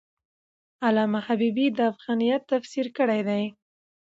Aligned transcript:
علامه 0.85 1.19
حبیبي 1.27 1.67
د 1.77 1.79
افغانیت 1.91 2.41
تفسیر 2.51 2.87
کړی 2.97 3.21
دی. 3.27 3.43